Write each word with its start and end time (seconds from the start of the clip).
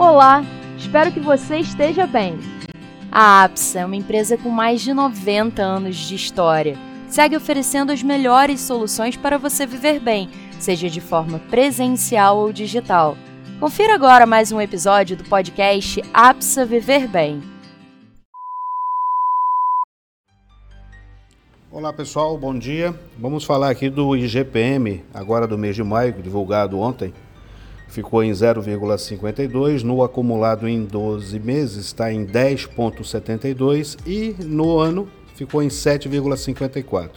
Olá, 0.00 0.42
espero 0.78 1.12
que 1.12 1.20
você 1.20 1.58
esteja 1.58 2.06
bem. 2.06 2.38
A 3.12 3.44
APSA 3.44 3.80
é 3.80 3.84
uma 3.84 3.96
empresa 3.96 4.38
com 4.38 4.48
mais 4.48 4.80
de 4.80 4.94
90 4.94 5.60
anos 5.60 5.94
de 5.94 6.14
história. 6.14 6.78
Segue 7.06 7.36
oferecendo 7.36 7.92
as 7.92 8.02
melhores 8.02 8.62
soluções 8.62 9.14
para 9.14 9.36
você 9.36 9.66
viver 9.66 10.00
bem, 10.00 10.30
seja 10.58 10.88
de 10.88 11.02
forma 11.02 11.38
presencial 11.50 12.38
ou 12.38 12.50
digital. 12.50 13.14
Confira 13.60 13.94
agora 13.94 14.24
mais 14.24 14.50
um 14.50 14.58
episódio 14.58 15.18
do 15.18 15.24
podcast 15.24 16.02
APSA 16.14 16.64
Viver 16.64 17.06
Bem. 17.06 17.42
Olá 21.70 21.92
pessoal, 21.92 22.38
bom 22.38 22.58
dia. 22.58 22.98
Vamos 23.18 23.44
falar 23.44 23.68
aqui 23.68 23.90
do 23.90 24.16
IGPM, 24.16 25.04
agora 25.12 25.46
do 25.46 25.58
mês 25.58 25.76
de 25.76 25.84
maio, 25.84 26.14
divulgado 26.14 26.80
ontem 26.80 27.12
ficou 27.90 28.22
em 28.22 28.30
0,52, 28.30 29.82
no 29.82 30.02
acumulado 30.02 30.68
em 30.68 30.84
12 30.84 31.38
meses 31.40 31.86
está 31.86 32.12
em 32.12 32.24
10,72 32.24 33.98
e 34.06 34.34
no 34.44 34.78
ano 34.78 35.08
ficou 35.34 35.62
em 35.62 35.68
7,54. 35.68 37.10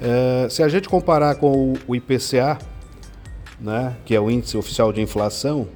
É, 0.00 0.48
se 0.48 0.62
a 0.62 0.68
gente 0.68 0.88
comparar 0.88 1.34
com 1.36 1.74
o 1.86 1.96
IPCA, 1.96 2.58
né, 3.60 3.96
que 4.04 4.14
é 4.14 4.20
o 4.20 4.30
índice 4.30 4.56
oficial 4.56 4.92
de 4.92 5.00
inflação, 5.00 5.66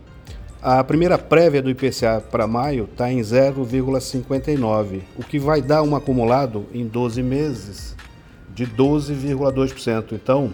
a 0.62 0.84
primeira 0.84 1.16
prévia 1.16 1.62
do 1.62 1.70
IPCA 1.70 2.22
para 2.30 2.46
maio 2.46 2.84
está 2.84 3.10
em 3.10 3.20
0,59, 3.20 5.00
o 5.16 5.24
que 5.24 5.38
vai 5.38 5.62
dar 5.62 5.82
um 5.82 5.96
acumulado 5.96 6.66
em 6.72 6.86
12 6.86 7.22
meses 7.22 7.96
de 8.54 8.66
12,2%. 8.66 10.12
Então, 10.12 10.52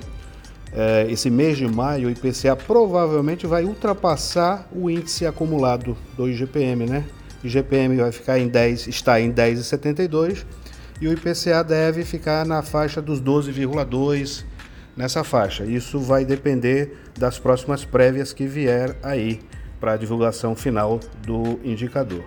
é, 0.73 1.07
esse 1.11 1.31
mês 1.31 1.57
de 1.57 1.67
maio, 1.67 2.09
o 2.09 2.11
IPCA 2.11 2.57
provavelmente 2.57 3.47
vai 3.47 3.65
ultrapassar 3.65 4.69
o 4.73 4.91
índice 4.91 5.27
acumulado 5.27 5.97
do 6.17 6.29
IGPM, 6.29 6.87
né? 6.87 7.05
IGPM 7.43 7.97
vai 7.97 8.13
ficar 8.13 8.39
em 8.39 8.49
10, 8.49 8.89
está 8.89 9.21
em 9.21 9.33
10,72 9.33 10.45
e 11.01 11.07
o 11.07 11.13
IPCA 11.13 11.63
deve 11.63 12.05
ficar 12.05 12.45
na 12.47 12.63
faixa 12.63 13.01
dos 13.01 13.21
12,2 13.21 14.45
nessa 14.97 15.23
faixa. 15.23 15.65
Isso 15.65 16.01
vai 16.01 16.25
depender 16.25 16.97
das 17.17 17.39
próximas 17.39 17.85
prévias 17.85 18.33
que 18.33 18.47
vier 18.47 18.97
aí 19.03 19.41
para 19.79 19.93
a 19.93 19.97
divulgação 19.97 20.57
final 20.57 20.99
do 21.25 21.61
indicador. 21.63 22.25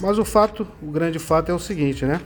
Mas 0.00 0.18
o 0.18 0.24
fato, 0.24 0.66
o 0.80 0.90
grande 0.90 1.18
fato 1.18 1.50
é 1.50 1.54
o 1.54 1.58
seguinte, 1.58 2.04
né? 2.04 2.20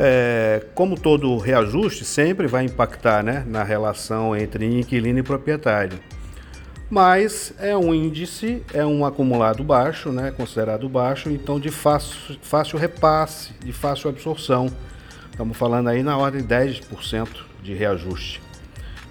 É, 0.00 0.64
como 0.76 0.98
todo 0.98 1.36
reajuste, 1.38 2.04
sempre 2.04 2.46
vai 2.46 2.64
impactar 2.64 3.22
né, 3.24 3.44
na 3.48 3.64
relação 3.64 4.36
entre 4.36 4.64
inquilino 4.64 5.18
e 5.18 5.22
proprietário. 5.24 5.98
Mas 6.88 7.52
é 7.58 7.76
um 7.76 7.92
índice, 7.92 8.62
é 8.72 8.86
um 8.86 9.04
acumulado 9.04 9.64
baixo, 9.64 10.10
né, 10.10 10.30
considerado 10.30 10.88
baixo, 10.88 11.28
então 11.28 11.58
de 11.58 11.70
fácil, 11.70 12.38
fácil 12.40 12.78
repasse, 12.78 13.52
de 13.62 13.72
fácil 13.72 14.08
absorção. 14.08 14.70
Estamos 15.30 15.56
falando 15.56 15.88
aí 15.88 16.02
na 16.02 16.16
ordem 16.16 16.42
de 16.42 16.48
10% 16.48 17.28
de 17.62 17.74
reajuste. 17.74 18.40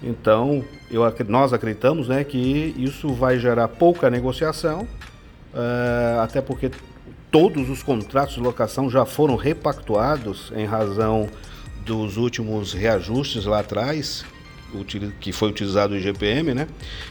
Então, 0.02 0.64
eu, 0.90 1.02
nós 1.28 1.52
acreditamos 1.52 2.08
né, 2.08 2.24
que 2.24 2.74
isso 2.76 3.12
vai 3.12 3.38
gerar 3.38 3.68
pouca 3.68 4.08
negociação, 4.08 4.88
é, 5.54 6.18
até 6.20 6.40
porque 6.40 6.70
todos 7.30 7.68
os 7.68 7.82
contratos 7.82 8.34
de 8.34 8.40
locação 8.40 8.88
já 8.90 9.04
foram 9.04 9.36
repactuados 9.36 10.52
em 10.56 10.64
razão 10.64 11.28
dos 11.84 12.16
últimos 12.16 12.72
reajustes 12.72 13.44
lá 13.44 13.60
atrás, 13.60 14.24
que 15.20 15.32
foi 15.32 15.48
utilizado 15.48 15.94
o 15.94 15.96
IGPM, 15.96 16.54
né? 16.54 16.68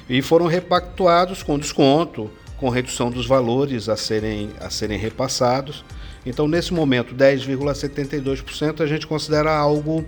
E 0.07 0.21
foram 0.21 0.45
repactuados 0.45 1.41
com 1.41 1.57
desconto, 1.57 2.29
com 2.57 2.69
redução 2.69 3.09
dos 3.09 3.25
valores 3.25 3.89
a 3.89 3.95
serem, 3.95 4.49
a 4.59 4.69
serem 4.69 4.97
repassados. 4.97 5.83
Então, 6.25 6.47
nesse 6.47 6.73
momento, 6.73 7.15
10,72% 7.15 8.81
a 8.81 8.87
gente 8.87 9.07
considera 9.07 9.55
algo, 9.55 10.05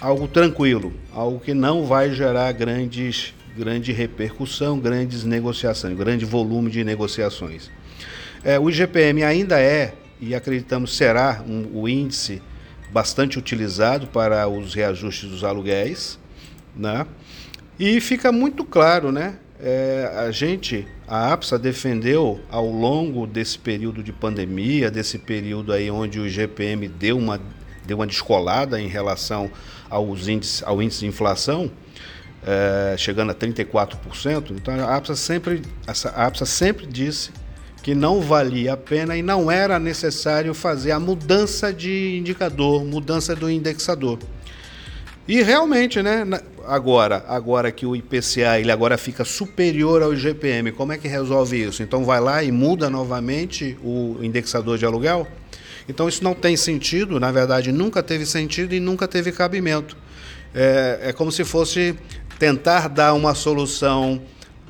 algo 0.00 0.28
tranquilo, 0.28 0.92
algo 1.12 1.40
que 1.40 1.54
não 1.54 1.86
vai 1.86 2.12
gerar 2.12 2.52
grandes, 2.52 3.34
grande 3.56 3.92
repercussão, 3.92 4.78
grandes 4.78 5.24
negociações, 5.24 5.96
grande 5.96 6.24
volume 6.24 6.70
de 6.70 6.84
negociações. 6.84 7.70
É, 8.42 8.58
o 8.58 8.70
IGPM 8.70 9.22
ainda 9.22 9.60
é, 9.60 9.94
e 10.20 10.34
acreditamos 10.34 10.96
será, 10.96 11.42
um, 11.46 11.68
o 11.74 11.88
índice 11.88 12.40
bastante 12.90 13.38
utilizado 13.38 14.06
para 14.06 14.48
os 14.48 14.74
reajustes 14.74 15.28
dos 15.28 15.44
aluguéis, 15.44 16.18
né? 16.74 17.06
E 17.78 18.00
fica 18.00 18.32
muito 18.32 18.64
claro, 18.64 19.12
né? 19.12 19.36
É, 19.62 20.10
a 20.16 20.30
gente, 20.30 20.86
a 21.06 21.32
APSA 21.32 21.58
defendeu 21.58 22.40
ao 22.50 22.66
longo 22.66 23.26
desse 23.26 23.58
período 23.58 24.02
de 24.02 24.12
pandemia, 24.12 24.90
desse 24.90 25.18
período 25.18 25.72
aí 25.72 25.90
onde 25.90 26.18
o 26.18 26.26
IGPM 26.26 26.88
deu 26.88 27.18
uma, 27.18 27.38
deu 27.86 27.98
uma 27.98 28.06
descolada 28.06 28.80
em 28.80 28.88
relação 28.88 29.50
aos 29.88 30.28
índices, 30.28 30.62
ao 30.64 30.80
índice 30.80 31.00
de 31.00 31.06
inflação, 31.06 31.70
é, 32.46 32.94
chegando 32.96 33.32
a 33.32 33.34
34%. 33.34 34.52
Então 34.52 34.74
a 34.80 34.96
APSA 34.96 35.14
sempre, 35.14 35.60
a 35.86 36.26
APSA 36.26 36.46
sempre 36.46 36.86
disse 36.86 37.30
que 37.82 37.94
não 37.94 38.20
valia 38.20 38.74
a 38.74 38.76
pena 38.76 39.16
e 39.16 39.22
não 39.22 39.50
era 39.50 39.78
necessário 39.78 40.52
fazer 40.54 40.92
a 40.92 41.00
mudança 41.00 41.72
de 41.72 42.16
indicador, 42.18 42.84
mudança 42.84 43.34
do 43.34 43.50
indexador. 43.50 44.18
E 45.26 45.42
realmente, 45.42 46.02
né, 46.02 46.26
agora, 46.66 47.24
agora 47.28 47.70
que 47.70 47.86
o 47.86 47.94
IPCA 47.94 48.58
ele 48.58 48.72
agora 48.72 48.98
fica 48.98 49.24
superior 49.24 50.02
ao 50.02 50.12
IGPM, 50.12 50.72
como 50.72 50.92
é 50.92 50.98
que 50.98 51.06
resolve 51.06 51.62
isso? 51.62 51.82
Então 51.82 52.04
vai 52.04 52.20
lá 52.20 52.42
e 52.42 52.50
muda 52.50 52.90
novamente 52.90 53.78
o 53.82 54.18
indexador 54.22 54.76
de 54.76 54.84
aluguel? 54.84 55.26
Então 55.88 56.08
isso 56.08 56.22
não 56.22 56.34
tem 56.34 56.56
sentido, 56.56 57.18
na 57.20 57.32
verdade 57.32 57.72
nunca 57.72 58.02
teve 58.02 58.26
sentido 58.26 58.74
e 58.74 58.80
nunca 58.80 59.06
teve 59.06 59.32
cabimento. 59.32 59.96
É, 60.54 60.98
é 61.04 61.12
como 61.12 61.30
se 61.30 61.44
fosse 61.44 61.94
tentar 62.38 62.88
dar 62.88 63.14
uma 63.14 63.34
solução, 63.34 64.20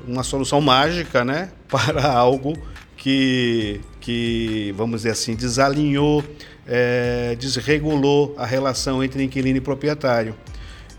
uma 0.07 0.23
solução 0.23 0.61
mágica, 0.61 1.23
né, 1.23 1.51
para 1.69 2.11
algo 2.11 2.57
que, 2.97 3.81
que 3.99 4.73
vamos 4.77 5.01
dizer 5.01 5.11
assim, 5.11 5.35
desalinhou, 5.35 6.23
é, 6.67 7.35
desregulou 7.39 8.35
a 8.37 8.45
relação 8.45 9.03
entre 9.03 9.23
inquilino 9.23 9.57
e 9.57 9.61
proprietário. 9.61 10.35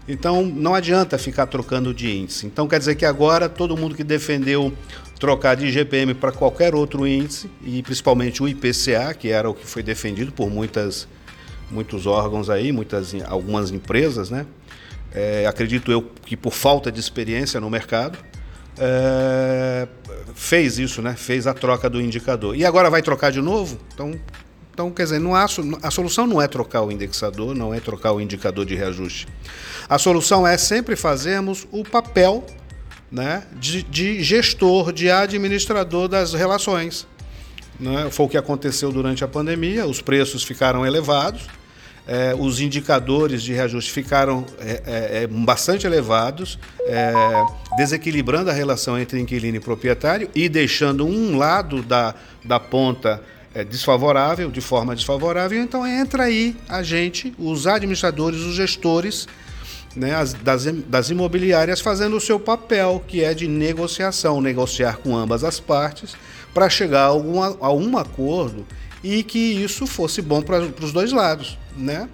Então 0.09 0.45
não 0.45 0.75
adianta 0.75 1.17
ficar 1.17 1.47
trocando 1.47 1.95
de 1.95 2.11
índice. 2.11 2.47
Então 2.47 2.67
quer 2.67 2.79
dizer 2.79 2.97
que 2.97 3.05
agora 3.05 3.49
todo 3.49 3.77
mundo 3.77 3.95
que 3.95 4.03
defendeu 4.03 4.73
trocar 5.23 5.55
de 5.55 5.67
IGPM 5.67 6.15
para 6.15 6.33
qualquer 6.33 6.75
outro 6.75 7.07
índice, 7.07 7.49
e 7.65 7.81
principalmente 7.81 8.43
o 8.43 8.49
IPCA, 8.49 9.15
que 9.15 9.29
era 9.29 9.49
o 9.49 9.55
que 9.55 9.65
foi 9.65 9.81
defendido 9.81 10.33
por 10.33 10.51
muitas, 10.51 11.07
muitos 11.71 12.07
órgãos 12.07 12.51
aí, 12.51 12.73
muitas, 12.73 13.15
algumas 13.27 13.71
empresas, 13.71 14.31
né? 14.31 14.45
É, 15.15 15.47
acredito 15.47 15.93
eu 15.93 16.03
que 16.27 16.37
por 16.37 16.53
falta 16.53 16.91
de 16.91 16.99
experiência 16.99 17.61
no 17.61 17.71
mercado, 17.71 18.19
é, 18.78 19.87
fez 20.34 20.78
isso, 20.78 21.03
né? 21.03 21.15
Fez 21.15 21.47
a 21.47 21.55
troca 21.55 21.88
do 21.88 22.00
indicador. 22.00 22.56
E 22.56 22.65
agora 22.65 22.91
vai 22.91 23.03
trocar 23.03 23.31
de 23.31 23.41
novo? 23.41 23.78
Então, 23.94 24.19
então 24.72 24.91
quer 24.91 25.05
dizer, 25.05 25.19
não 25.19 25.34
há, 25.34 25.47
a 25.83 25.91
solução 25.91 26.27
não 26.27 26.41
é 26.41 26.49
trocar 26.49 26.83
o 26.83 26.91
indexador, 26.91 27.55
não 27.55 27.75
é 27.75 27.81
trocar 27.81 28.12
o 28.12 28.21
indicador 28.21 28.65
de 28.65 28.75
reajuste. 28.75 29.28
A 29.88 29.99
solução 29.99 30.47
é 30.47 30.56
sempre 30.56 30.97
fazermos 30.97 31.66
o 31.71 31.84
papel 31.84 32.44
né, 33.10 33.44
de, 33.53 33.83
de 33.83 34.22
gestor, 34.22 34.93
de 34.93 35.10
administrador 35.10 36.09
das 36.09 36.33
relações. 36.33 37.06
Né? 37.78 38.09
Foi 38.10 38.27
o 38.27 38.28
que 38.28 38.39
aconteceu 38.39 38.91
durante 38.91 39.22
a 39.22 39.28
pandemia, 39.28 39.87
os 39.87 40.00
preços 40.00 40.43
ficaram 40.43 40.87
elevados 40.87 41.43
é, 42.07 42.35
os 42.37 42.61
indicadores 42.61 43.43
de 43.43 43.53
reajuste 43.53 43.93
ficaram 43.93 44.45
é, 44.59 44.83
é, 44.85 45.23
é 45.23 45.27
bastante 45.27 45.87
elevados, 45.87 46.59
é, 46.87 47.13
desequilibrando 47.77 48.51
a 48.51 48.53
relação 48.53 48.99
entre 48.99 49.21
inquilino 49.21 49.57
e 49.57 49.61
proprietário 49.61 50.29
e 50.35 50.49
deixando 50.49 51.07
um 51.07 51.37
lado 51.37 51.83
da, 51.83 52.15
da 52.45 52.59
ponta 52.59 53.22
é, 53.54 53.63
desfavorável, 53.63 54.51
de 54.51 54.60
forma 54.60 54.95
desfavorável. 54.95 55.63
Então 55.63 55.87
entra 55.87 56.25
aí 56.25 56.57
a 56.69 56.83
gente, 56.83 57.33
os 57.39 57.66
administradores, 57.66 58.41
os 58.41 58.55
gestores 58.55 59.28
né, 59.95 60.15
as, 60.15 60.33
das, 60.33 60.65
das 60.65 61.10
imobiliárias 61.10 61.81
fazendo 61.81 62.16
o 62.16 62.21
seu 62.21 62.41
papel, 62.41 63.03
que 63.07 63.22
é 63.22 63.34
de 63.34 63.47
negociação, 63.47 64.41
negociar 64.41 64.97
com 64.97 65.16
ambas 65.16 65.45
as 65.45 65.60
partes 65.60 66.16
para 66.53 66.69
chegar 66.69 67.03
a, 67.03 67.07
alguma, 67.07 67.57
a 67.60 67.72
um 67.72 67.97
acordo 67.97 68.66
e 69.03 69.22
que 69.22 69.39
isso 69.39 69.87
fosse 69.87 70.22
bom 70.22 70.43
para 70.43 70.60
os 70.81 70.93
dois 70.93 71.13
lados, 71.13 71.59
né? 71.77 72.09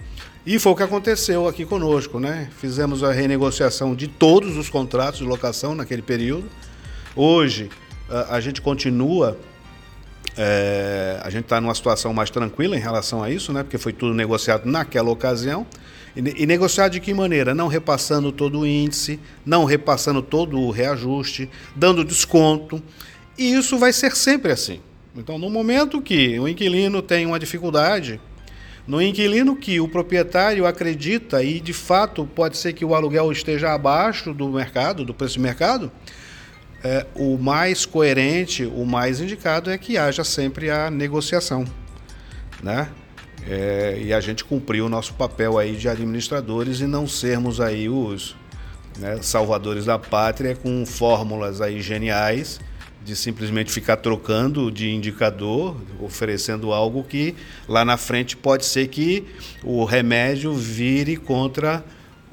E 0.46 0.58
foi 0.58 0.72
o 0.72 0.76
que 0.76 0.82
aconteceu 0.82 1.46
aqui 1.46 1.66
conosco, 1.66 2.18
né? 2.18 2.48
Fizemos 2.58 3.04
a 3.04 3.12
renegociação 3.12 3.94
de 3.94 4.08
todos 4.08 4.56
os 4.56 4.70
contratos 4.70 5.18
de 5.20 5.26
locação 5.26 5.74
naquele 5.74 6.00
período. 6.00 6.48
Hoje 7.14 7.68
a, 8.08 8.36
a 8.36 8.40
gente 8.40 8.62
continua, 8.62 9.38
é, 10.38 11.20
a 11.22 11.28
gente 11.28 11.44
está 11.44 11.60
numa 11.60 11.74
situação 11.74 12.14
mais 12.14 12.30
tranquila 12.30 12.74
em 12.76 12.80
relação 12.80 13.22
a 13.22 13.30
isso, 13.30 13.52
né? 13.52 13.62
Porque 13.62 13.76
foi 13.76 13.92
tudo 13.92 14.14
negociado 14.14 14.64
naquela 14.64 15.10
ocasião. 15.10 15.66
E, 16.16 16.44
e 16.44 16.46
negociar 16.46 16.88
de 16.88 16.98
que 16.98 17.12
maneira? 17.12 17.54
Não 17.54 17.68
repassando 17.68 18.32
todo 18.32 18.60
o 18.60 18.66
índice, 18.66 19.20
não 19.44 19.66
repassando 19.66 20.22
todo 20.22 20.58
o 20.58 20.70
reajuste, 20.70 21.50
dando 21.76 22.02
desconto 22.02 22.82
E 23.36 23.52
isso 23.52 23.76
vai 23.76 23.92
ser 23.92 24.16
sempre 24.16 24.52
assim. 24.52 24.80
Então, 25.18 25.36
no 25.36 25.50
momento 25.50 26.00
que 26.00 26.38
o 26.38 26.46
inquilino 26.46 27.02
tem 27.02 27.26
uma 27.26 27.38
dificuldade, 27.38 28.20
no 28.86 29.02
inquilino 29.02 29.56
que 29.56 29.80
o 29.80 29.88
proprietário 29.88 30.64
acredita 30.64 31.42
e 31.42 31.60
de 31.60 31.72
fato 31.72 32.24
pode 32.24 32.56
ser 32.56 32.72
que 32.72 32.84
o 32.84 32.94
aluguel 32.94 33.30
esteja 33.32 33.74
abaixo 33.74 34.32
do 34.32 34.48
mercado, 34.48 35.04
do 35.04 35.12
preço 35.12 35.34
de 35.34 35.40
mercado, 35.40 35.90
é, 36.84 37.04
o 37.14 37.36
mais 37.36 37.84
coerente, 37.84 38.64
o 38.64 38.84
mais 38.84 39.20
indicado 39.20 39.70
é 39.70 39.76
que 39.76 39.98
haja 39.98 40.22
sempre 40.22 40.70
a 40.70 40.90
negociação, 40.90 41.64
né? 42.62 42.88
É, 43.46 43.98
e 44.00 44.12
a 44.12 44.20
gente 44.20 44.44
cumprir 44.44 44.82
o 44.82 44.88
nosso 44.88 45.14
papel 45.14 45.58
aí 45.58 45.74
de 45.74 45.88
administradores 45.88 46.80
e 46.80 46.86
não 46.86 47.06
sermos 47.06 47.60
aí 47.60 47.88
os 47.88 48.36
né, 48.98 49.18
salvadores 49.22 49.84
da 49.84 49.98
pátria 49.98 50.54
com 50.54 50.84
fórmulas 50.84 51.60
aí 51.60 51.80
geniais 51.80 52.60
de 53.08 53.16
simplesmente 53.16 53.72
ficar 53.72 53.96
trocando 53.96 54.70
de 54.70 54.90
indicador, 54.90 55.74
oferecendo 55.98 56.74
algo 56.74 57.02
que 57.02 57.34
lá 57.66 57.82
na 57.82 57.96
frente 57.96 58.36
pode 58.36 58.66
ser 58.66 58.88
que 58.88 59.24
o 59.64 59.82
remédio 59.82 60.52
vire 60.52 61.16
contra 61.16 61.82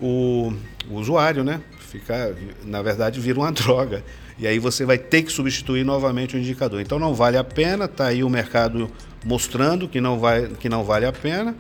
o, 0.02 0.52
o 0.90 0.96
usuário, 0.96 1.46
né? 1.46 1.62
Fica, 1.80 2.36
na 2.66 2.82
verdade, 2.82 3.22
vira 3.22 3.40
uma 3.40 3.52
droga. 3.56 4.04
E 4.38 4.46
aí 4.46 4.60
você 4.60 4.84
vai 4.84 4.98
ter 4.98 5.24
que 5.24 5.32
substituir 5.32 5.86
novamente 5.86 6.36
o 6.36 6.40
indicador. 6.40 6.82
Então 6.82 7.00
não 7.00 7.14
vale 7.14 7.38
a 7.38 7.44
pena, 7.44 7.86
está 7.86 8.08
aí 8.08 8.22
o 8.22 8.30
mercado 8.30 8.92
mostrando 9.24 9.88
que 9.88 10.02
não, 10.02 10.20
vai, 10.20 10.50
que 10.60 10.68
não 10.68 10.84
vale 10.84 11.06
a 11.06 11.14
pena. 11.14 11.56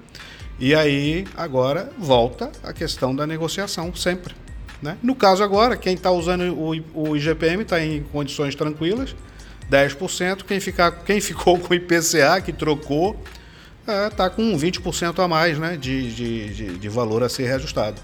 E 0.59 0.75
aí 0.75 1.25
agora 1.38 1.89
volta 1.97 2.51
a 2.62 2.73
questão 2.73 3.15
da 3.15 3.25
negociação 3.25 3.95
sempre. 3.95 4.35
Né? 4.85 4.99
No 5.01 5.15
caso 5.15 5.43
agora, 5.43 5.75
quem 5.75 5.95
está 5.95 6.11
usando 6.11 6.55
o, 6.93 7.17
IGPM 7.17 7.63
está 7.63 7.83
em 7.83 8.03
condições 8.03 8.53
tranquilas, 8.53 9.15
10%. 9.69 10.43
Quem, 10.43 10.59
ficar, 10.59 10.91
quem 11.03 11.19
ficou 11.19 11.57
com 11.59 11.73
o 11.73 11.75
IPCA, 11.75 12.39
que 12.39 12.53
trocou, 12.53 13.19
está 13.81 13.93
é, 13.93 14.09
tá 14.11 14.29
com 14.29 14.55
20% 14.55 15.17
a 15.23 15.27
mais 15.27 15.57
né, 15.57 15.75
de, 15.75 16.13
de, 16.13 16.53
de, 16.53 16.77
de 16.77 16.89
valor 16.89 17.23
a 17.23 17.29
ser 17.29 17.47
reajustado. 17.47 17.99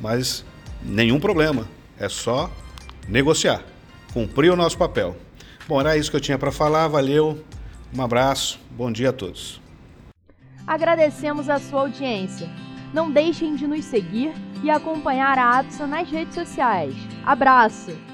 Mas 0.00 0.44
nenhum 0.82 1.20
problema, 1.20 1.68
é 1.96 2.08
só 2.08 2.50
negociar, 3.08 3.62
cumprir 4.12 4.50
o 4.50 4.56
nosso 4.56 4.76
papel. 4.76 5.16
Bom, 5.68 5.78
era 5.80 5.96
isso 5.96 6.10
que 6.10 6.16
eu 6.16 6.20
tinha 6.20 6.36
para 6.36 6.50
falar, 6.50 6.88
valeu, 6.88 7.40
um 7.96 8.02
abraço, 8.02 8.58
bom 8.72 8.90
dia 8.90 9.10
a 9.10 9.12
todos. 9.12 9.60
Agradecemos 10.66 11.48
a 11.48 11.60
sua 11.60 11.82
audiência. 11.82 12.50
Não 12.92 13.12
deixem 13.12 13.54
de 13.54 13.64
nos 13.68 13.84
seguir 13.84 14.32
e 14.62 14.70
acompanhar 14.70 15.38
a 15.38 15.58
APSA 15.58 15.86
nas 15.86 16.10
redes 16.10 16.34
sociais. 16.34 16.94
Abraço! 17.24 18.05